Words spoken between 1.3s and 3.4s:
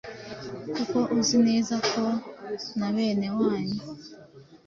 neza ko nabene